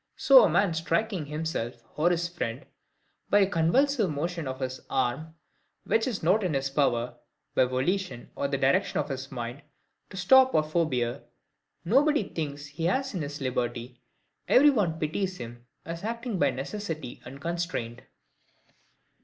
[0.15, 2.65] So a man striking himself, or his friend,
[3.29, 5.35] by a convulsive motion of his arm,
[5.83, 7.19] which it is not in his power,
[7.53, 9.61] by volition or the direction of his mind,
[10.09, 11.21] to stop or forbear,
[11.85, 14.01] nobody thinks he has in this liberty;
[14.47, 18.01] every one pities him, as acting by necessity and constraint.